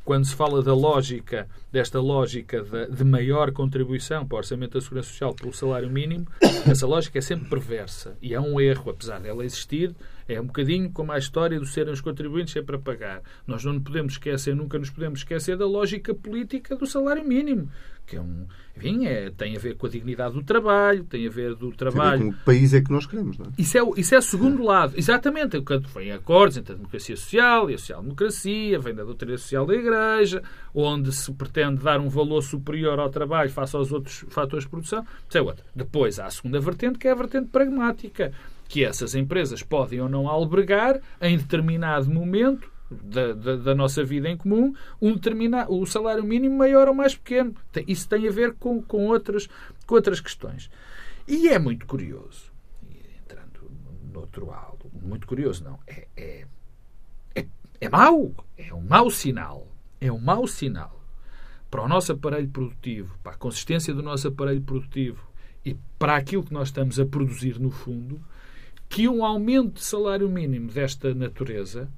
[0.06, 4.82] quando se fala da lógica, desta lógica de, de, maior contribuição para o Orçamento da
[4.82, 6.28] Segurança Social pelo salário mínimo,
[6.70, 8.16] essa lógica é sempre perversa.
[8.22, 9.96] E é um erro, apesar dela existir,
[10.28, 13.22] é um bocadinho como a história do serem os contribuintes sempre a pagar.
[13.46, 17.70] Nós não podemos esquecer, nunca nos podemos esquecer da lógica política do salário mínimo
[18.06, 18.46] que é um,
[18.78, 22.20] enfim, é, tem a ver com a dignidade do trabalho, tem a ver do trabalho.
[22.20, 23.50] Tem a ver com o país é que nós queremos, não é?
[23.58, 24.94] Isso é, isso é o segundo lado.
[24.96, 25.60] Exatamente.
[25.62, 29.74] Quando vem acordos entre a democracia social e a social-democracia, vem da doutrina social da
[29.74, 34.70] Igreja, onde se pretende dar um valor superior ao trabalho face aos outros fatores de
[34.70, 35.06] produção.
[35.28, 35.66] Isso é outra.
[35.76, 38.32] Depois há a segunda vertente, que é a vertente pragmática,
[38.68, 44.30] que essas empresas podem ou não albergar em determinado momento da, da, da, nossa vida
[44.30, 47.56] em comum, um determinado, o salário mínimo maior ou mais pequeno.
[47.88, 49.48] Isso tem a ver com, com, outras,
[49.86, 50.70] com outras questões.
[51.28, 52.52] E é muito curioso,
[53.20, 53.72] entrando
[54.14, 56.46] no outro lado, muito curioso, não, é, é,
[57.36, 57.46] é,
[57.82, 59.68] é mau, é um mau sinal,
[60.00, 61.02] é um mau sinal
[61.70, 65.28] para o nosso aparelho produtivo, para a consistência do nosso aparelho produtivo
[65.66, 68.22] e para aquilo que nós estamos a produzir no fundo,
[68.90, 71.90] que um aumento de salário mínimo desta natureza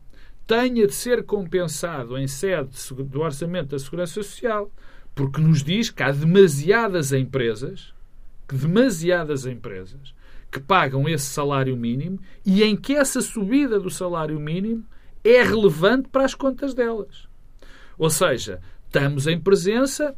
[0.45, 2.69] tenha de ser compensado em sede
[3.03, 4.71] do Orçamento da Segurança Social,
[5.13, 7.93] porque nos diz que há demasiadas empresas,
[8.47, 10.15] demasiadas empresas,
[10.49, 14.85] que pagam esse salário mínimo e em que essa subida do salário mínimo
[15.23, 17.27] é relevante para as contas delas.
[17.97, 20.15] Ou seja, estamos em presença,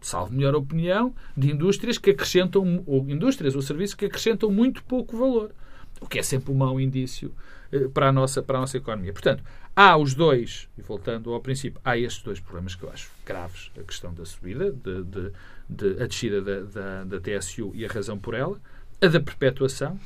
[0.00, 5.16] salvo melhor opinião, de indústrias que acrescentam, ou indústrias ou serviços que acrescentam muito pouco
[5.16, 5.54] valor,
[6.00, 7.32] o que é sempre um mau indício
[7.72, 9.12] eh, para a nossa, para a nossa economia.
[9.12, 9.44] Portanto,
[9.76, 13.70] há os dois, e voltando ao princípio, há estes dois problemas que eu acho graves:
[13.78, 15.32] a questão da subida, de, de,
[15.68, 18.60] de a descida da, da, da TSU e a razão por ela,
[19.00, 19.98] a da perpetuação.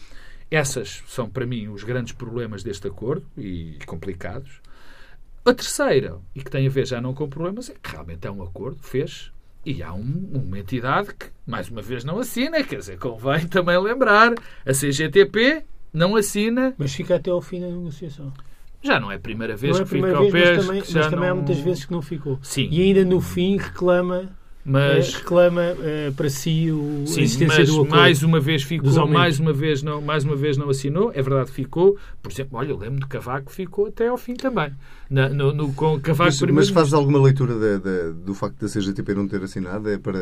[0.50, 4.61] Essas são, para mim, os grandes problemas deste acordo e complicados.
[5.44, 8.30] A terceira, e que tem a ver já não com problemas, é que realmente é
[8.30, 9.33] um acordo, fez,
[9.64, 12.62] e há um, uma entidade que, mais uma vez, não assina.
[12.62, 14.33] Quer dizer, convém também lembrar,
[14.64, 16.74] a CGTP não assina.
[16.76, 18.33] Mas fica até ao fim da negociação.
[18.83, 20.57] Já não é a primeira vez não é que fica ao pé.
[20.57, 22.38] Mas também, mas também há muitas vezes que não ficou.
[22.42, 22.68] Sim.
[22.70, 24.28] E ainda no fim reclama
[24.64, 27.90] mas reclama uh, para si o, sim, a existência mas do acordo.
[27.90, 31.12] mais uma vez ficou, mais uma vez não, mais uma vez não assinou.
[31.14, 31.98] É verdade, ficou.
[32.22, 34.72] Por exemplo, olha, eu lembro de Cavaco ficou até ao fim também.
[35.11, 38.67] Na, no, no, com Cavaco mas, mas fazes alguma leitura de, de, do facto da
[38.67, 39.90] CGTP não ter assinado?
[39.90, 40.19] É para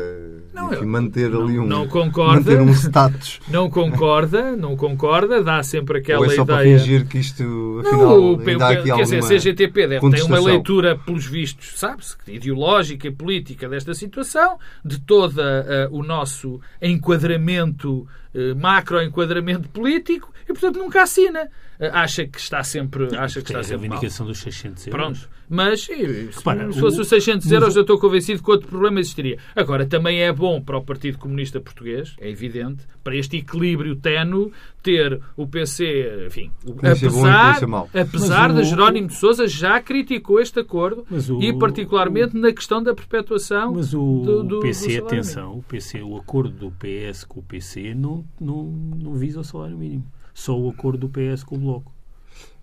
[0.53, 3.39] não, enfim, manter não, ali um não concorda, manter um status.
[3.49, 6.57] Não concorda, não concorda, dá sempre aquela Ou é só ideia.
[6.57, 10.09] para fingir que isto afinal não, ainda há aqui quer alguma dizer, a CGTP deve
[10.11, 15.87] ter uma leitura pelos vistos, sabe-se, ideológica e política desta situação perpetuação, de todo uh,
[15.91, 21.49] o nosso enquadramento, uh, macro-enquadramento político, e, portanto, nunca assina.
[21.79, 25.01] Uh, acha que está sempre, acha que está a sempre reivindicação dos 600 euros.
[25.01, 25.29] Pronto.
[25.49, 25.93] Mas, se,
[26.35, 29.37] Repara, se fosse os 600 euros, eu estou convencido que outro problema existiria.
[29.55, 34.51] Agora, também é bom para o Partido Comunista Português, é evidente, para este equilíbrio tenue,
[34.81, 37.61] ter o PC, enfim, apesar,
[37.93, 42.83] apesar de Jerónimo de Sousa já criticou este acordo o, e particularmente o, na questão
[42.83, 47.23] da perpetuação mas o do, do PC, do atenção, o PC, o acordo do PS
[47.23, 51.43] com o PC não, não, não visa o salário mínimo, só o acordo do PS
[51.43, 51.93] com o Bloco.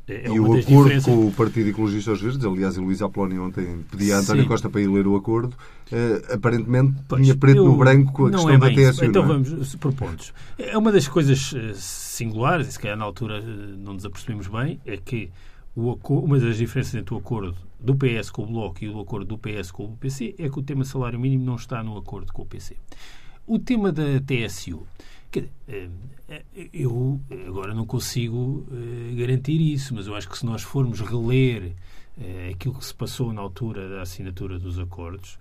[0.09, 3.85] É e o acordo com o Partido Ecologista aos Verdes, aliás, a Luísa Apolónio ontem
[3.91, 4.49] pedia a António Sim.
[4.49, 7.64] Costa para ir ler o acordo, uh, aparentemente pois, tinha preto eu...
[7.66, 9.05] no branco com a questão é da TSU.
[9.05, 9.27] Então é?
[9.27, 10.35] vamos por pontos.
[10.59, 13.43] É uma das coisas eh, singulares, e se calhar na altura eh,
[13.79, 15.31] não nos apercebemos bem, é que
[15.77, 19.37] o uma das diferenças entre o acordo do PS com o Bloco e o acordo
[19.37, 22.33] do PS com o PC é que o tema salário mínimo não está no acordo
[22.33, 22.77] com o PC.
[23.47, 24.85] O tema da TSU
[25.68, 25.89] eh,
[26.72, 31.74] eu agora não consigo eh, garantir isso, mas eu acho que se nós formos reler
[32.51, 35.39] aquilo que se passou na altura da assinatura dos acordos,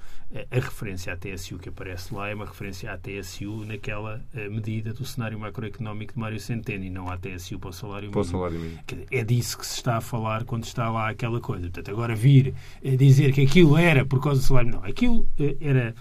[0.49, 5.03] a referência à TSU que aparece lá é uma referência à TSU naquela medida do
[5.03, 8.37] cenário macroeconómico de Mário Centeno e não à TSU para o salário para mínimo.
[8.37, 8.79] Salário mínimo.
[9.11, 11.63] É disso que se está a falar quando está lá aquela coisa.
[11.63, 14.83] Portanto, agora vir dizer que aquilo era por causa do salário, não.
[14.83, 15.27] Aquilo
[15.59, 15.93] era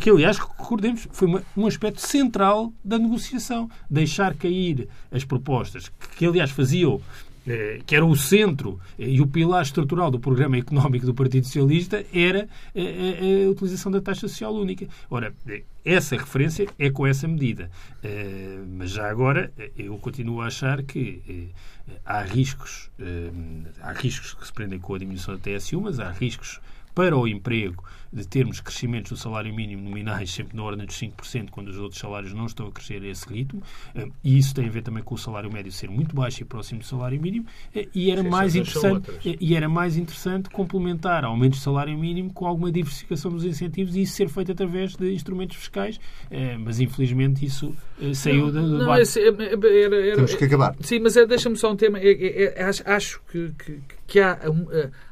[0.00, 3.70] que, aliás, recordemos, foi uma, um aspecto central da negociação.
[3.88, 7.00] Deixar cair as propostas, que, que aliás faziam
[7.44, 11.44] eh, que era o centro eh, e o pilar estrutural do programa económico do Partido
[11.44, 14.86] Socialista, era eh, a, utilização da taxa social única.
[15.10, 15.34] Ora,
[15.84, 17.68] essa referência é com essa medida.
[18.78, 21.50] Mas já agora, eu continuo a achar que
[22.06, 22.88] há riscos,
[23.80, 26.60] há riscos que se prendem com a diminuição da TSU, mas há riscos
[26.94, 27.82] para o emprego
[28.12, 32.00] de termos crescimentos do salário mínimo nominais sempre na ordem dos 5%, quando os outros
[32.00, 33.62] salários não estão a crescer a esse ritmo,
[33.94, 36.44] eh, e isso tem a ver também com o salário médio ser muito baixo e
[36.44, 40.50] próximo do salário mínimo, eh, e era, Sim, mais interessante, eh, e era mais interessante
[40.50, 44.94] complementar aumentos de salário mínimo com alguma diversificação dos incentivos e isso ser feito através
[44.94, 45.98] de instrumentos fiscais,
[46.60, 47.74] mas infelizmente isso
[48.14, 50.74] saiu não, do não, esse, era, era, Temos que acabar.
[50.80, 51.98] Sim, mas é, deixa-me só um tema.
[51.98, 54.38] É, é, é, acho que, que, que há,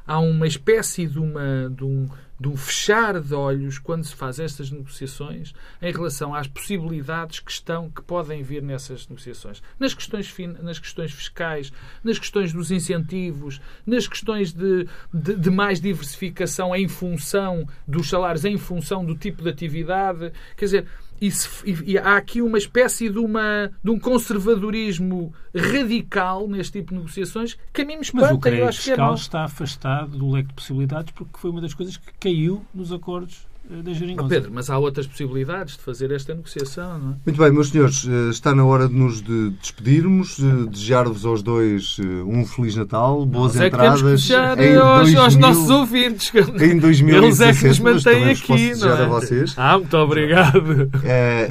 [0.05, 2.09] há uma espécie de, uma, de um
[2.49, 7.89] um fechar de olhos quando se faz estas negociações em relação às possibilidades que estão
[7.89, 9.61] que podem vir nessas negociações.
[9.79, 11.71] Nas questões nas questões fiscais
[12.03, 18.45] nas questões dos incentivos nas questões de, de, de mais diversificação em função dos salários
[18.45, 20.31] em função do tipo de atividade.
[20.55, 20.87] Quer dizer
[21.21, 26.79] e, se, e, e, há aqui uma espécie de, uma, de um conservadorismo radical neste
[26.79, 28.25] tipo de negociações que a mim me espanta.
[28.25, 31.61] Mas o crédito acho fiscal é está afastado do leque de possibilidades porque foi uma
[31.61, 33.50] das coisas que caiu nos acordos
[33.83, 34.29] da geringonça.
[34.29, 37.15] Pedro, mas há outras possibilidades de fazer esta negociação, não é?
[37.25, 40.37] Muito bem, meus senhores, eh, está na hora de nos despedirmos,
[40.69, 44.29] desejar-vos aos dois eh, um Feliz Natal, boas Nós entradas.
[44.29, 46.31] É que em aos, 2000, aos nossos ouvintes.
[46.61, 49.03] Em 2017, Eles é que nos mantêm aqui, não é?
[49.03, 49.53] a vocês.
[49.57, 50.89] Ah, muito obrigado.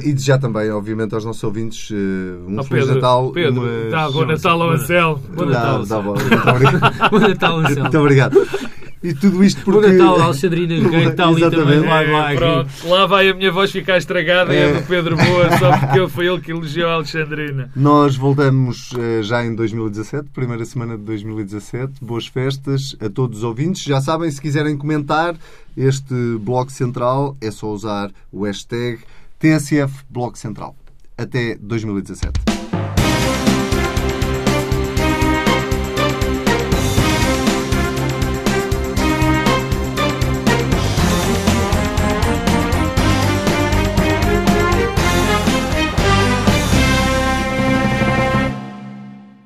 [0.03, 3.31] e desejar também, obviamente, aos nossos ouvintes um oh, Feliz Pedro, Natal.
[3.31, 3.89] Pedro, uma...
[3.89, 5.21] dá bom Natal ao Anselmo.
[5.33, 6.13] Bom Natal, bom.
[6.13, 7.09] Muito obrigado.
[7.09, 7.81] bom Natal, Anselmo.
[7.81, 8.80] Muito obrigado.
[9.03, 9.87] E tudo isto porque...
[9.87, 11.79] O Natal, Alexandrina Gay está ali também.
[11.79, 14.59] Lá, lá, Pronto, lá vai a minha voz ficar estragada é.
[14.59, 17.71] e a do Pedro Boa, só porque foi ele que elogiou a Alexandrina.
[17.75, 21.93] Nós voltamos uh, já em 2017, primeira semana de 2017.
[22.01, 23.83] Boas festas a todos os ouvintes.
[23.83, 25.35] Já sabem, se quiserem comentar
[25.75, 28.99] este Bloco Central, é só usar o hashtag
[29.39, 30.75] TSF Bloco Central.
[31.17, 32.60] Até 2017.